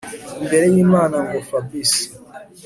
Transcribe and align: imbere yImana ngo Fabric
imbere 0.41 0.65
yImana 0.73 1.15
ngo 1.25 1.37
Fabric 1.47 1.91